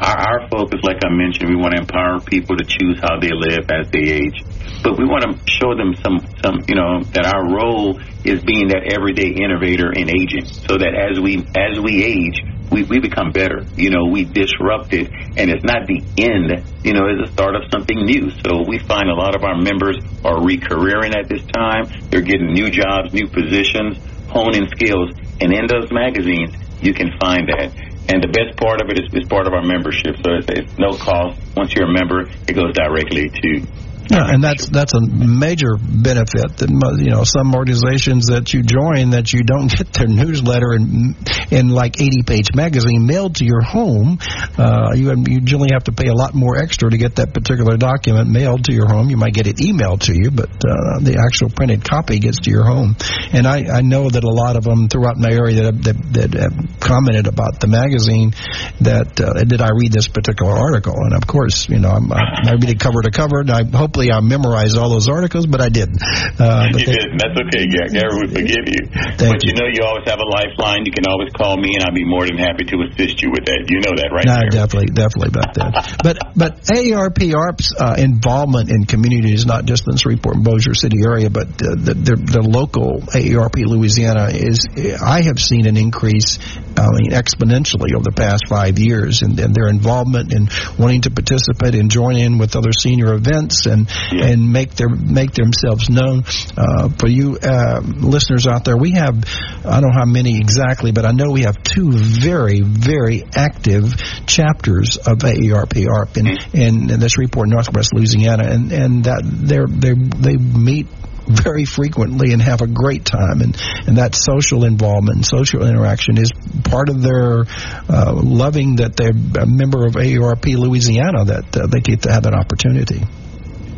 [0.01, 3.31] our, our focus, like I mentioned, we want to empower people to choose how they
[3.35, 4.39] live as they age.
[4.81, 8.69] But we want to show them some, some, you know, that our role is being
[8.69, 10.47] that everyday innovator and agent.
[10.47, 12.39] so that as we as we age,
[12.71, 13.65] we, we become better.
[13.75, 16.65] You know, we disrupt it, and it's not the end.
[16.83, 18.29] You know, it's the start of something new.
[18.45, 21.89] So we find a lot of our members are recareering at this time.
[22.09, 23.97] They're getting new jobs, new positions,
[24.29, 27.73] honing skills, and in those magazines, you can find that.
[28.09, 30.17] And the best part of it is, is part of our membership.
[30.25, 31.37] So it's, it's no cost.
[31.55, 33.67] Once you're a member, it goes directly to
[34.09, 39.11] yeah, and that's that's a major benefit that you know some organizations that you join
[39.11, 41.15] that you don't get their newsletter in
[41.51, 44.17] in like 80 page magazine mailed to your home.
[44.57, 47.77] Uh, you you generally have to pay a lot more extra to get that particular
[47.77, 49.09] document mailed to your home.
[49.09, 52.49] You might get it emailed to you, but uh, the actual printed copy gets to
[52.49, 52.95] your home.
[53.31, 56.33] And I, I know that a lot of them throughout my area that that, that
[56.33, 58.33] have commented about the magazine
[58.81, 60.97] that uh, did I read this particular article?
[60.97, 63.98] And of course, you know I'm, I read it cover to cover, and I hope
[64.07, 65.99] I memorized all those articles, but I didn't.
[66.39, 67.19] Uh, but you they, didn't.
[67.19, 67.67] That's okay.
[67.67, 68.87] Gary would forgive you.
[69.19, 69.51] but you.
[69.51, 69.53] you.
[69.59, 70.87] know, you always have a lifeline.
[70.87, 73.43] You can always call me, and I'll be more than happy to assist you with
[73.43, 73.67] that.
[73.67, 74.23] You know that, right?
[74.23, 75.99] No, definitely, definitely about that.
[75.99, 80.73] but but AARP ARP's uh, involvement in communities, not just in the Shreveport and Bossier
[80.73, 84.63] City area, but uh, the, the, the local AARP Louisiana is.
[85.03, 86.39] I have seen an increase,
[86.77, 91.11] I mean, exponentially over the past five years, and, and their involvement in wanting to
[91.11, 94.25] participate and join in with other senior events and yeah.
[94.25, 96.23] and make their make themselves known.
[96.57, 99.23] Uh, for you uh, listeners out there, we have
[99.65, 103.95] I don't know how many exactly, but I know we have two very very active
[104.25, 105.77] chapters of ARP
[106.17, 110.87] in, in, in this report, Northwest Louisiana, and and that they they they meet
[111.29, 113.41] very frequently and have a great time.
[113.41, 113.55] And,
[113.87, 116.31] and that social involvement and social interaction is
[116.63, 117.45] part of their
[117.87, 122.23] uh, loving that they're a member of AARP Louisiana that uh, they get to have
[122.23, 123.03] that opportunity.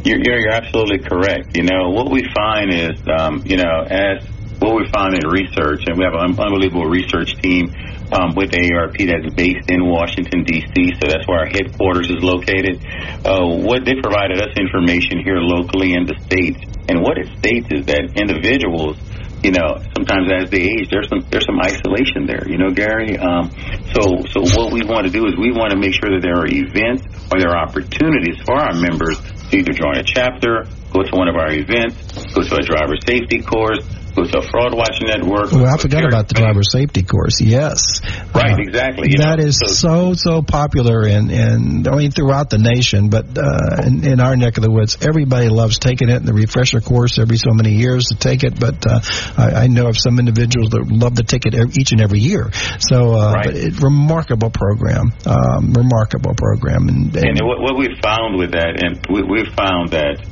[0.03, 1.55] You're, you're, absolutely correct.
[1.55, 4.25] You know, what we find is, um, you know, as
[4.57, 7.73] what we find in research, and we have an unbelievable research team
[8.11, 12.81] um, with AARP that's based in Washington, D.C., so that's where our headquarters is located.
[13.25, 17.67] Uh, what they provided us information here locally in the states, and what it states
[17.69, 18.97] is that individuals
[19.43, 22.45] you know, sometimes as they age, there's some there's some isolation there.
[22.45, 23.17] You know, Gary.
[23.17, 23.49] Um,
[23.89, 26.37] so so what we want to do is we want to make sure that there
[26.37, 29.17] are events or there are opportunities for our members
[29.53, 31.97] either join a chapter, go to one of our events,
[32.33, 33.79] go to a driver safety course,
[34.15, 35.51] with a fraud watch network.
[35.51, 37.41] Well, I forgot about the driver safety course.
[37.41, 38.01] Yes,
[38.33, 39.09] right, uh, exactly.
[39.17, 43.83] That know, is so, so popular in in I mean throughout the nation, but uh,
[43.85, 46.17] in, in our neck of the woods, everybody loves taking it.
[46.17, 48.99] And the refresher course every so many years to take it, but uh,
[49.37, 52.49] I, I know of some individuals that love to take it each and every year.
[52.79, 53.45] So, uh, right.
[53.45, 58.51] but it, remarkable program, um, remarkable program, and, and, and what, what we found with
[58.51, 60.25] that, and we, we found that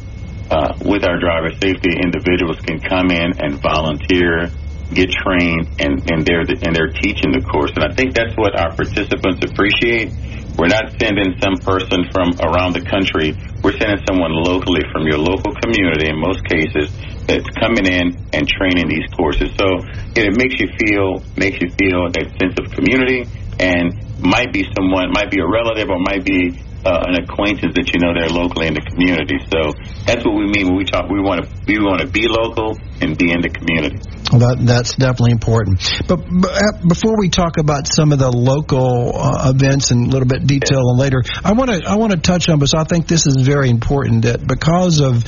[0.49, 4.49] uh, with our driver safety, individuals can come in and volunteer,
[4.93, 7.69] get trained, and, and they're the, and they're teaching the course.
[7.77, 10.09] And I think that's what our participants appreciate.
[10.57, 13.37] We're not sending some person from around the country.
[13.61, 16.91] We're sending someone locally from your local community in most cases
[17.29, 19.53] that's coming in and training these courses.
[19.55, 19.85] So
[20.17, 23.29] it makes you feel makes you feel that sense of community
[23.61, 27.91] and might be someone, might be a relative or might be uh, an acquaintance that
[27.93, 29.39] you know there locally in the community.
[29.51, 29.73] So
[30.05, 31.09] that's what we mean when we talk.
[31.09, 33.99] We want to we want to be local and be in the community.
[34.31, 35.81] Well, that, that's definitely important.
[36.07, 40.07] But, but uh, before we talk about some of the local uh, events in a
[40.07, 41.01] little bit detail yeah.
[41.01, 43.69] later, I want to I want to touch on because I think this is very
[43.69, 45.25] important that because of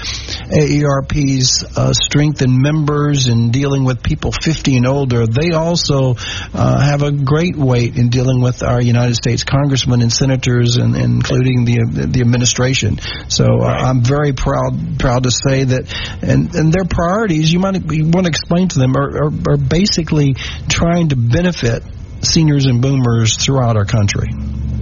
[0.53, 6.15] AARP's uh, strength in members and dealing with people 50 and older, they also
[6.53, 10.95] uh, have a great weight in dealing with our United States congressmen and senators and,
[10.95, 12.99] and including the the administration.
[13.29, 13.81] So uh, right.
[13.81, 15.89] I'm very proud proud to say that
[16.21, 19.53] and and their priorities you might you want to explain to them them are, are,
[19.53, 20.33] are basically
[20.69, 21.83] trying to benefit
[22.21, 24.29] seniors and boomers throughout our country.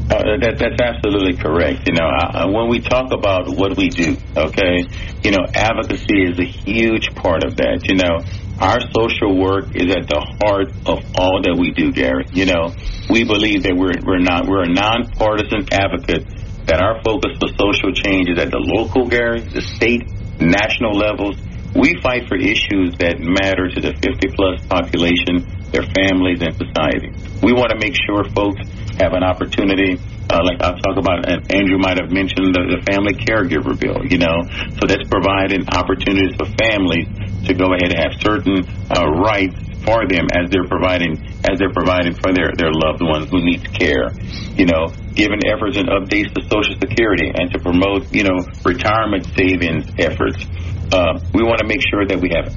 [0.09, 1.87] Uh, that, that's absolutely correct.
[1.87, 2.09] You know,
[2.51, 4.83] when we talk about what we do, okay,
[5.23, 7.85] you know, advocacy is a huge part of that.
[7.85, 8.25] You know,
[8.59, 12.25] our social work is at the heart of all that we do, Gary.
[12.33, 12.73] You know,
[13.09, 16.25] we believe that we're we're not we're a nonpartisan advocate.
[16.65, 20.05] That our focus for social change is at the local, Gary, the state,
[20.39, 21.35] national levels,
[21.79, 27.15] we fight for issues that matter to the 50 plus population, their families, and society.
[27.39, 28.59] We want to make sure folks
[28.99, 29.95] have an opportunity.
[30.29, 34.05] Uh, like I'll talk about, and Andrew might have mentioned the, the family caregiver bill,
[34.05, 34.45] you know.
[34.77, 37.07] So that's providing opportunities for families
[37.47, 38.61] to go ahead and have certain
[38.91, 43.31] uh, rights for them as they're providing as they're providing for their, their loved ones
[43.31, 44.11] who need care.
[44.53, 49.25] You know, giving efforts and updates to Social Security and to promote, you know, retirement
[49.33, 50.45] savings efforts
[50.91, 52.55] uh, we want to make sure that we have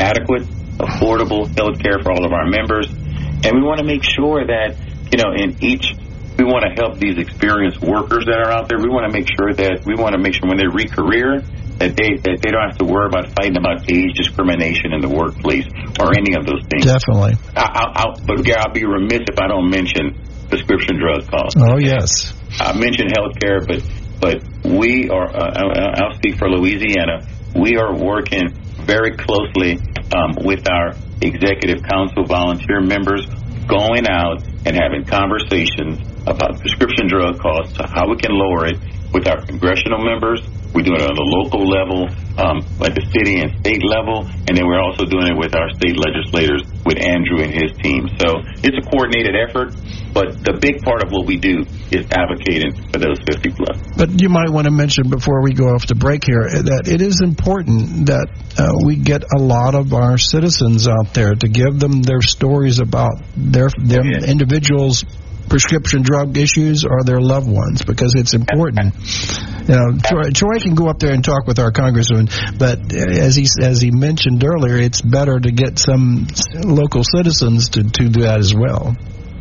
[0.00, 0.42] adequate,
[0.78, 2.88] affordable health care for all of our members.
[2.88, 4.76] And we want to make sure that,
[5.12, 5.94] you know, in each,
[6.38, 8.78] we want to help these experienced workers that are out there.
[8.78, 11.44] We want to make sure that, we want to make sure when they re-career,
[11.78, 15.12] that they that they don't have to worry about fighting about age discrimination in the
[15.12, 15.68] workplace
[16.00, 16.88] or any of those things.
[16.88, 17.36] Definitely.
[17.52, 20.16] I, I, but Gary, I'll be remiss if I don't mention
[20.48, 21.60] prescription drug costs.
[21.60, 22.32] Oh yes.
[22.60, 23.84] I mentioned health care, but
[24.20, 25.28] but we are.
[25.28, 28.52] Uh, I'll speak for Louisiana we are working
[28.84, 29.80] very closely
[30.14, 33.26] um, with our executive council volunteer members,
[33.66, 38.80] going out and having conversations about prescription drug costs, how we can lower it
[39.12, 40.42] with our congressional members.
[40.76, 42.12] We do it on the local level.
[42.36, 45.72] um, at the city and state level, and then we're also doing it with our
[45.72, 48.08] state legislators, with Andrew and his team.
[48.20, 49.72] So it's a coordinated effort,
[50.12, 53.76] but the big part of what we do is advocating for those 50 plus.
[53.96, 57.00] But you might want to mention before we go off the break here that it
[57.00, 58.28] is important that
[58.60, 62.78] uh, we get a lot of our citizens out there to give them their stories
[62.78, 64.28] about their their yeah.
[64.28, 65.04] individuals
[65.48, 68.92] prescription drug issues or their loved ones because it's important.
[69.68, 73.34] You know, Troy, Troy, can go up there and talk with our congressman, but as
[73.34, 78.20] he as he mentioned earlier, it's better to get some local citizens to to do
[78.22, 78.96] that as well.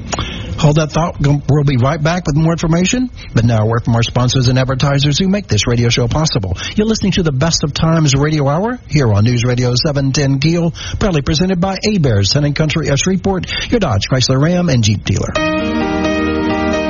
[0.58, 1.20] Hold that thought.
[1.20, 3.10] We'll be right back with more information.
[3.34, 6.54] But now, a word from our sponsors and advertisers who make this radio show possible.
[6.76, 10.72] You're listening to the Best of Times Radio Hour here on News Radio 710 Keel,
[11.00, 15.34] proudly presented by Hebert's, Sun Country of Shreveport, your Dodge, Chrysler, Ram, and Jeep dealer.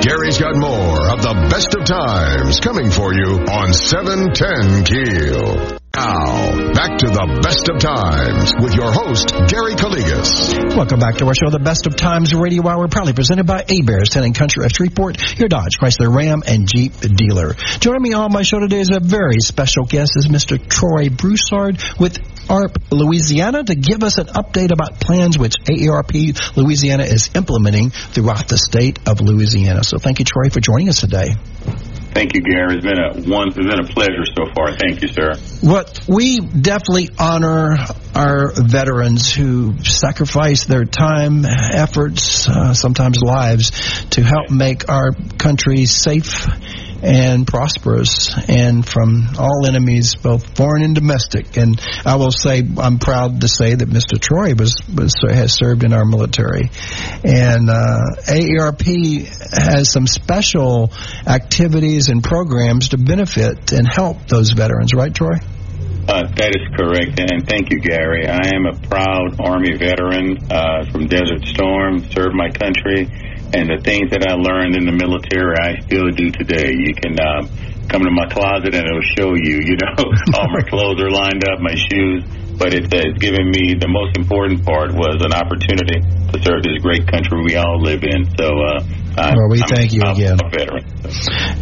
[0.04, 5.83] Gary's got more of the best of times coming for you on 710 Keel.
[5.96, 10.76] Now, back to the best of times with your host, Gary Calligas.
[10.76, 14.10] Welcome back to our show, The Best of Times Radio Hour, proudly presented by Hebert's,
[14.10, 17.54] Town Country of Shreveport, your Dodge, Chrysler, Ram, and Jeep dealer.
[17.78, 20.58] Joining me on my show today is a very special guest, is Mr.
[20.58, 22.18] Troy Broussard with
[22.50, 28.48] AARP Louisiana to give us an update about plans which AARP Louisiana is implementing throughout
[28.48, 29.84] the state of Louisiana.
[29.84, 31.36] So thank you, Troy, for joining us today.
[32.14, 32.76] Thank you, Gary.
[32.76, 33.48] It's been a one.
[33.48, 34.76] It's been a pleasure so far.
[34.78, 35.34] Thank you, sir.
[35.62, 37.78] What we definitely honor
[38.14, 45.86] our veterans who sacrifice their time, efforts, uh, sometimes lives, to help make our country
[45.86, 46.46] safe
[47.04, 51.58] and prosperous and from all enemies, both foreign and domestic.
[51.58, 54.20] And I will say, I'm proud to say that Mr.
[54.20, 56.72] Troy was, was has served in our military.
[57.24, 60.92] And uh, AARP has some special
[61.28, 65.36] activities and programs to benefit and help those veterans, right, Troy?
[66.08, 68.28] Uh, that is correct, and thank you, Gary.
[68.28, 73.08] I am a proud Army veteran uh, from Desert Storm, served my country,
[73.54, 76.74] and the things that I learned in the military, I still do today.
[76.74, 77.46] You can uh,
[77.86, 79.62] come to my closet and it'll show you.
[79.62, 82.26] You know, all my clothes are lined up, my shoes,
[82.58, 86.66] but it's, uh, it's given me the most important part was an opportunity to serve
[86.66, 88.26] this great country we all live in.
[88.38, 88.50] So.
[88.50, 90.40] Uh, well, we I'm, thank you I'm again.
[90.44, 90.86] A veteran.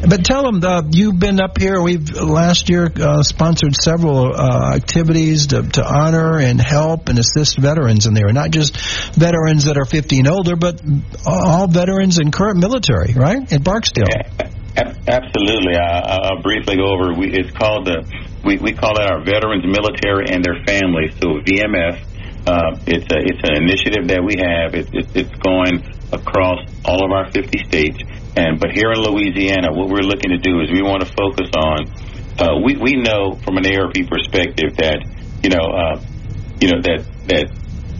[0.07, 1.81] But tell them uh, you've been up here.
[1.81, 7.57] We've last year uh, sponsored several uh, activities to, to honor and help and assist
[7.57, 8.31] veterans in there.
[8.31, 8.77] Not just
[9.15, 10.81] veterans that are 50 and older, but
[11.25, 13.51] all veterans and current military, right?
[13.51, 14.05] At Barksdale.
[14.09, 15.75] Yeah, absolutely.
[15.75, 17.13] I, will briefly go over.
[17.13, 18.05] We, it's called the
[18.43, 21.13] we, we call it our veterans military and their families.
[21.21, 22.07] So VMF.
[22.41, 24.73] Uh, it's a it's an initiative that we have.
[24.73, 27.99] It, it, it's going across all of our 50 states.
[28.35, 31.49] And but here in Louisiana, what we're looking to do is we want to focus
[31.55, 31.91] on.
[32.39, 35.05] Uh, we we know from an AARP perspective that
[35.43, 36.01] you know uh,
[36.59, 37.51] you know that that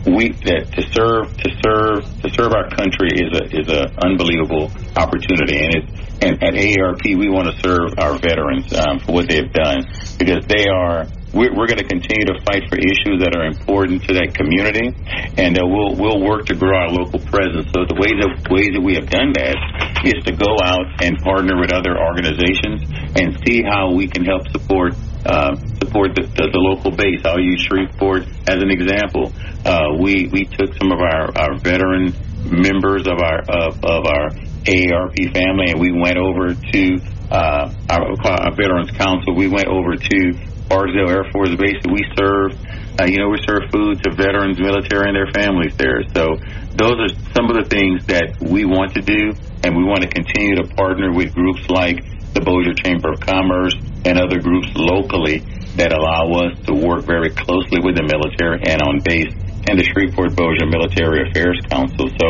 [0.06, 4.72] we that to serve to serve to serve our country is a is a unbelievable
[4.96, 5.84] opportunity, and it
[6.22, 9.84] and at AARP we want to serve our veterans um, for what they've done
[10.18, 14.04] because they are we're, we're going to continue to fight for issues that are important
[14.04, 14.92] to that community,
[15.40, 17.72] and uh, we'll we'll work to grow our local presence.
[17.72, 19.56] So the ways that ways that we have done that
[20.04, 22.84] is to go out and partner with other organizations
[23.16, 24.92] and see how we can help support
[25.24, 27.24] uh, support the, the, the local base.
[27.24, 29.32] I'll use Shreveport as an example.
[29.64, 32.12] Uh, we we took some of our, our veteran
[32.44, 34.28] members of our of, of our
[34.68, 39.34] AARP family, and we went over to uh, our, our Veterans Council.
[39.34, 42.56] We went over to Barksdale Air Force Base that we serve.
[42.96, 46.00] Uh, you know, we serve food to veterans, military, and their families there.
[46.16, 46.40] So
[46.72, 50.08] those are some of the things that we want to do, and we want to
[50.08, 52.00] continue to partner with groups like
[52.32, 53.76] the Bossier Chamber of Commerce
[54.08, 55.44] and other groups locally
[55.76, 59.32] that allow us to work very closely with the military and on base
[59.68, 62.08] and the Shreveport Bossier Military Affairs Council.
[62.16, 62.28] So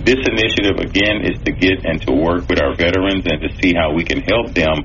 [0.00, 3.76] this initiative, again, is to get and to work with our veterans and to see
[3.76, 4.80] how we can help them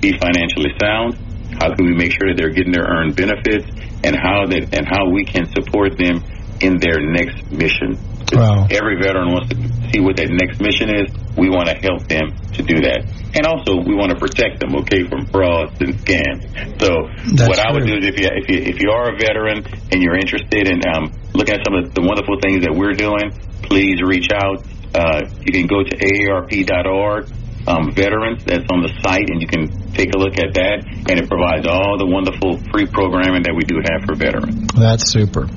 [0.00, 1.20] be financially sound
[1.60, 3.66] how can we make sure that they're getting their earned benefits,
[4.04, 6.22] and how that and how we can support them
[6.60, 7.98] in their next mission.
[8.32, 8.66] Wow.
[8.70, 9.56] Every veteran wants to
[9.92, 11.14] see what that next mission is.
[11.36, 13.06] We want to help them to do that.
[13.36, 16.42] And also, we want to protect them, okay, from frauds and scams.
[16.80, 18.00] So, That's what I would true.
[18.00, 20.80] do is if you, if you, if you are a veteran and you're interested in
[20.88, 23.30] um, looking at some of the wonderful things that we're doing,
[23.62, 24.64] please reach out.
[24.96, 27.28] Uh, you can go to aarp.org,
[27.68, 30.84] um, veterans, that's on the site, and you can take a look at that.
[31.08, 34.68] And it provides all the wonderful free programming that we do have for veterans.
[34.76, 35.48] That's super.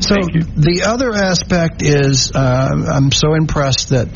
[0.00, 0.14] So
[0.54, 4.08] the other aspect is uh, I'm so impressed that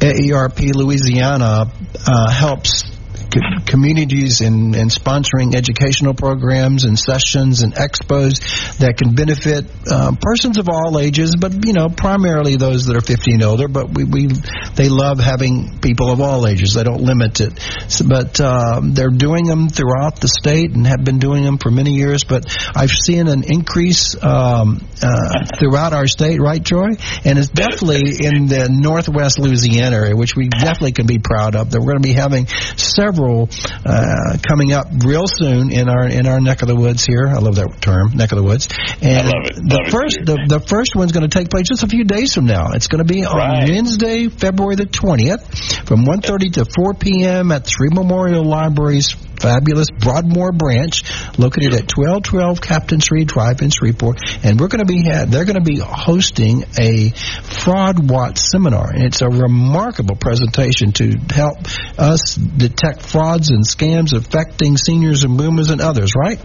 [0.00, 1.70] AARP Louisiana
[2.06, 2.95] uh, helps
[3.30, 10.12] co- communities in, in sponsoring educational programs and sessions and expos that can benefit uh,
[10.20, 13.68] persons of all ages, but you know primarily those that are 50 and older.
[13.68, 14.26] But we, we
[14.74, 16.74] they love having people of all ages.
[16.74, 17.58] They don't limit it,
[17.88, 21.70] so, but uh, they're doing them throughout the state and have been doing them for
[21.70, 22.24] many years.
[22.24, 26.96] But I've seen an increase um, uh, throughout our state, right, Troy?
[27.24, 31.70] And it's definitely in the northwest Louisiana area, which we definitely can be proud of.
[31.70, 32.46] That we're going to be having
[32.76, 37.26] several uh, coming up real soon in our in our neck of the woods here.
[37.26, 38.68] I love that term, neck of the woods.
[39.02, 39.56] And love it.
[39.56, 42.04] the Love it, first the, the first one's going to take place just a few
[42.04, 42.72] days from now.
[42.72, 43.68] It's going to be on Right.
[43.68, 47.52] Wednesday, February the 20th, from 1:30 to 4 p.m.
[47.52, 51.02] at Shreve Memorial Library's fabulous Broadmoor branch,
[51.38, 54.20] located at 1212 Captain Shreve Drive in Shreveport.
[54.44, 59.04] And we're going to be they're going to be hosting a fraud watch seminar, and
[59.04, 61.58] it's a remarkable presentation to help
[61.98, 66.12] us detect frauds and scams affecting seniors and boomers and others.
[66.16, 66.40] Right?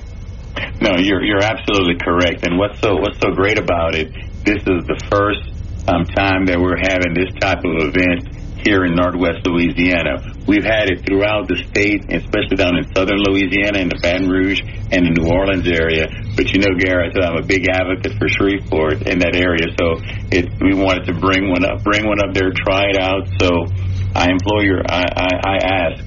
[0.82, 2.46] No, you're you're absolutely correct.
[2.46, 4.12] And what's so what's so great about it?
[4.44, 8.96] This is the first um, time that we're having this type of event here in
[8.96, 10.22] Northwest Louisiana.
[10.48, 14.62] We've had it throughout the state, especially down in southern Louisiana, in the Baton Rouge
[14.92, 16.10] and the New Orleans area.
[16.36, 20.00] But you know, Garrett, I'm a big advocate for Shreveport in that area, so
[20.30, 23.28] it, we wanted to bring one up, bring one up there, try it out.
[23.42, 23.66] So
[24.14, 26.00] I implore your, I, I, I ask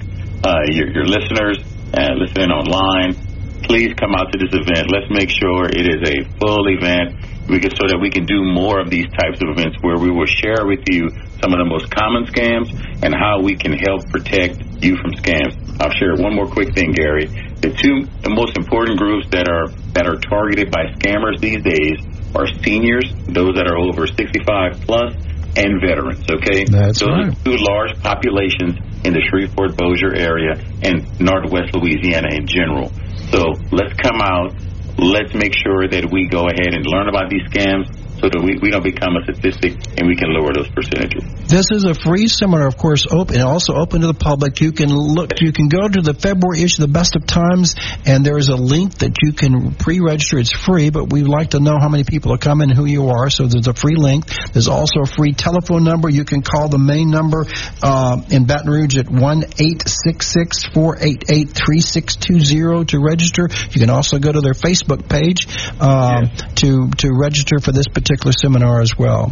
[0.43, 1.59] uh, your, your listeners
[1.93, 3.15] uh, listening online
[3.65, 4.93] please come out to this event.
[4.93, 7.17] Let's make sure it is a full event
[7.49, 10.09] we can, so that we can do more of these types of events where we
[10.09, 11.09] will share with you
[11.45, 12.73] some of the most common scams
[13.05, 15.53] and how we can help protect you from scams.
[15.77, 17.29] I'll share one more quick thing, Gary.
[17.61, 22.01] The two the most important groups that are that are targeted by scammers these days
[22.33, 25.13] are seniors, those that are over 65 plus,
[25.53, 26.25] and veterans.
[26.25, 27.29] Okay, That's those right.
[27.29, 32.89] are two large populations in the Shreveport Bossier area and northwest Louisiana in general.
[33.29, 34.57] So let's come out.
[34.97, 37.85] Let's make sure that we go ahead and learn about these scams
[38.19, 41.23] so that we, we don't become a statistic and we can lower those percentages.
[41.47, 44.61] This is a free seminar, of course, open and also open to the public.
[44.61, 47.75] You can look, you can go to the February issue, of the Best of Times,
[48.05, 50.39] and there is a link that you can pre-register.
[50.39, 53.09] It's free, but we'd like to know how many people are coming, and who you
[53.09, 53.29] are.
[53.29, 54.25] So there's a free link.
[54.53, 56.09] There's also a free telephone number.
[56.09, 57.45] You can call the main number
[57.83, 62.39] uh, in Baton Rouge at one eight six six four eight eight three six two
[62.39, 63.49] zero to register.
[63.69, 65.47] You can also go to their Facebook page
[65.79, 68.04] um, to to register for this particular
[68.41, 69.31] seminar as well.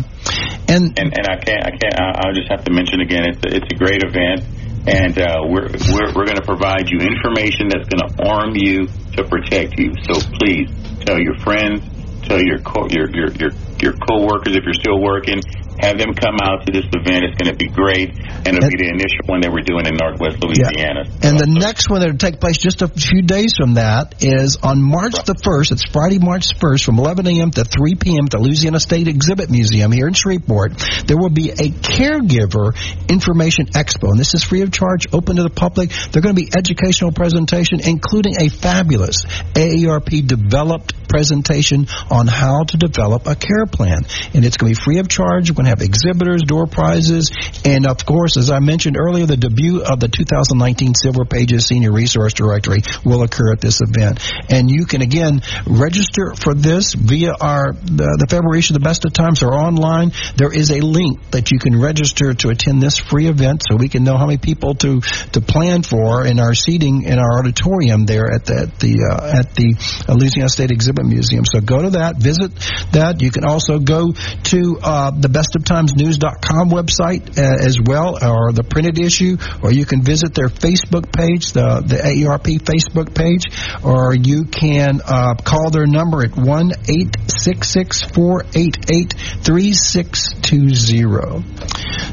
[0.68, 3.56] And And and I can't I can't I'll just have to mention again it's a,
[3.56, 4.44] it's a great event
[4.88, 8.88] and uh, we're we're we're going to provide you information that's going to arm you
[9.16, 9.96] to protect you.
[10.04, 10.68] So please
[11.06, 11.82] tell your friends,
[12.28, 15.40] tell your co- your your your your coworkers if you're still working.
[15.80, 17.26] Have them come out to this event.
[17.26, 19.96] It's going to be great, and it'll be the initial one that we're doing in
[19.96, 21.04] Northwest Louisiana.
[21.22, 24.58] And the So- next one that'll take place just a few days from that is
[24.64, 25.72] on March the 1st.
[25.72, 27.52] It's Friday, March 1st from 11 a.m.
[27.52, 28.26] to 3 p.m.
[28.26, 30.78] at the Louisiana State Exhibit Museum here in Shreveport.
[31.08, 32.76] There will be a caregiver
[33.10, 35.92] information expo, and this is free of charge, open to the public.
[36.12, 42.78] They're going to be educational presentation, including a fabulous AARP developed presentation on how to
[42.78, 44.06] develop a care plan.
[44.34, 45.52] And it's going to be free of charge.
[45.52, 47.32] We're going to have exhibitors, door prizes,
[47.66, 51.92] and of course, as I mentioned earlier, the debut of the 2019 Silver Pages Senior
[51.92, 54.20] Resource Directory will occur at this event.
[54.50, 59.06] And you can again register for this via our the, the February issue, the Best
[59.06, 60.12] of Times, or online.
[60.36, 63.90] There is a link that you can register to attend this free event, so we
[63.90, 68.06] can know how many people to to plan for in our seating in our auditorium
[68.06, 69.76] there at the at the uh, at the
[70.14, 71.46] Louisiana State Exhibit Museum.
[71.46, 72.52] So go to that, visit
[72.92, 73.22] that.
[73.22, 78.64] You can also go to uh, the Best bestoftimesnews.com website uh, as well, or the
[78.64, 83.44] printed issue, or you can visit their Facebook page, the, the AARP Facebook page,
[83.84, 91.44] or you can uh, call their number at 1 866 488 3620.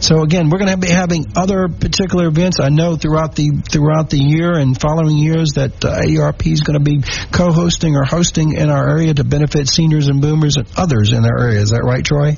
[0.00, 2.58] So again, we're going to be having other particular events.
[2.60, 6.78] I know throughout the throughout the year and following years that uh, AARP is going
[6.78, 11.12] to be co-hosting or hosting in our area to benefit seniors and boomers and others
[11.12, 11.60] in our area.
[11.60, 12.36] Is that right, Troy?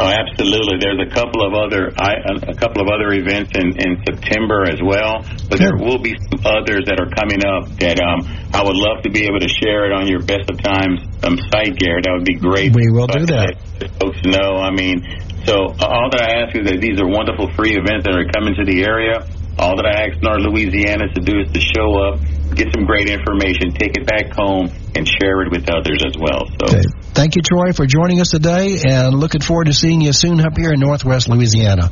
[0.00, 0.78] Oh, absolutely.
[0.78, 5.26] There's a couple of other a couple of other events in, in September as well,
[5.50, 8.22] but there will be some others that are coming up that um,
[8.54, 11.34] I would love to be able to share it on your Best of Times um,
[11.50, 12.06] site, Garrett.
[12.06, 12.70] That would be great.
[12.74, 13.58] We will do that.
[13.98, 14.62] Folks know.
[14.62, 15.02] I mean,
[15.50, 18.54] so all that I ask is that these are wonderful free events that are coming
[18.54, 19.26] to the area.
[19.58, 22.22] All that I ask North Louisiana to do is to show up,
[22.54, 26.46] get some great information, take it back home, and share it with others as well.
[26.46, 26.82] So, okay.
[27.14, 30.56] thank you, Troy, for joining us today, and looking forward to seeing you soon up
[30.56, 31.90] here in Northwest Louisiana.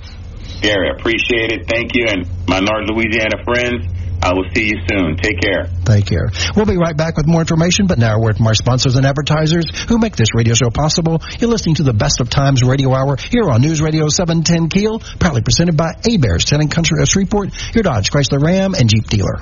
[0.61, 1.67] Gary, appreciate it.
[1.69, 3.87] Thank you, and my North Louisiana friends.
[4.23, 5.17] I will see you soon.
[5.19, 5.69] Take care.
[5.85, 6.31] Take care.
[6.57, 9.07] We'll be right back with more information, but now a word from our sponsors and
[9.07, 11.21] advertisers who make this radio show possible.
[11.39, 14.99] You're listening to the Best of Times Radio Hour here on News Radio 710 Keel,
[15.21, 19.37] proudly presented by Hebert's, Selling Country of Shreveport, your Dodge, Chrysler Ram, and Jeep dealer.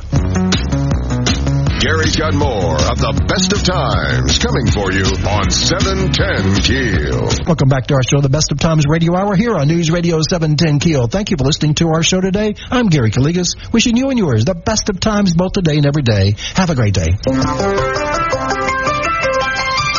[1.85, 7.29] Gary's got more of the best of times coming for you on 710 Keel.
[7.45, 10.23] Welcome back to our show, the Best of Times Radio Hour here on News Radio
[10.23, 11.09] 710 Keel.
[11.09, 12.55] Thank you for listening to our show today.
[12.71, 16.01] I'm Gary Calligas, wishing you and yours the best of times both today and every
[16.01, 16.37] day.
[16.57, 17.13] Have a great day.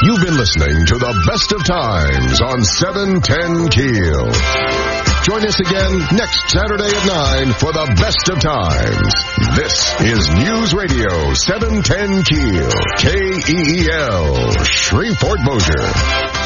[0.01, 4.74] You've been listening to the Best of Times on 710 Keel.
[5.26, 9.09] Join us again next Saturday at 9 for the best of times.
[9.57, 12.69] This is News Radio 710 Keel,
[12.99, 16.44] K-E-E-L, Shreveport Bossier.